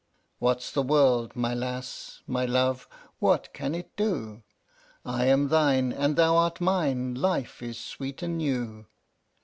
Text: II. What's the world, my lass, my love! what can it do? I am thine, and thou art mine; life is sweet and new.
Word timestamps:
II. 0.01 0.35
What's 0.39 0.71
the 0.71 0.81
world, 0.81 1.35
my 1.35 1.53
lass, 1.53 2.21
my 2.25 2.43
love! 2.43 2.87
what 3.19 3.53
can 3.53 3.75
it 3.75 3.95
do? 3.95 4.41
I 5.05 5.25
am 5.27 5.49
thine, 5.49 5.93
and 5.93 6.15
thou 6.15 6.37
art 6.37 6.59
mine; 6.59 7.13
life 7.13 7.61
is 7.61 7.77
sweet 7.77 8.23
and 8.23 8.39
new. 8.39 8.87